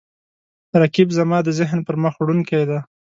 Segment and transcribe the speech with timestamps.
[0.81, 2.79] رقیب زما د ذهن پرمخ وړونکی دی